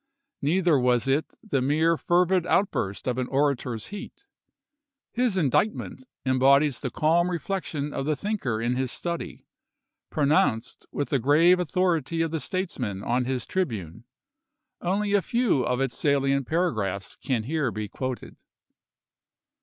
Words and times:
Neither 0.41 0.79
was 0.79 1.07
it 1.07 1.35
the 1.43 1.61
mere 1.61 1.95
fervid 1.95 2.45
outbm'st 2.45 3.05
of 3.05 3.19
an 3.19 3.27
orator's 3.27 3.89
heat. 3.89 4.25
His 5.11 5.37
indictment 5.37 6.07
embodies 6.25 6.79
the 6.79 6.89
calm 6.89 7.29
reflection 7.29 7.93
of 7.93 8.07
the 8.07 8.15
thinker 8.15 8.59
in 8.59 8.75
his 8.75 8.91
study, 8.91 9.45
pronounced 10.09 10.87
with 10.91 11.09
the 11.09 11.19
grave 11.19 11.59
authority 11.59 12.23
of 12.23 12.31
the 12.31 12.39
statesman 12.39 13.03
on 13.03 13.25
his 13.25 13.45
tribune. 13.45 14.05
Only 14.81 15.13
a 15.13 15.21
few 15.21 15.63
of 15.63 15.79
its 15.79 15.95
salient 15.95 16.47
paragraphs 16.47 17.15
can 17.17 17.43
here 17.43 17.69
be 17.69 17.87
quoted. 17.87 18.37